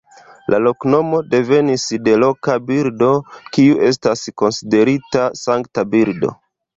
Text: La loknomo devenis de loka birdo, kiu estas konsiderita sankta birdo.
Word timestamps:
La 0.51 0.59
loknomo 0.67 1.17
devenis 1.33 1.83
de 2.07 2.15
loka 2.23 2.55
birdo, 2.69 3.09
kiu 3.57 3.75
estas 3.89 4.23
konsiderita 4.43 5.27
sankta 5.43 5.85
birdo. 5.93 6.31